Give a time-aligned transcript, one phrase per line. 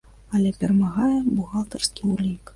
[0.37, 2.45] Але перамагае бухгалтарскі ўлік.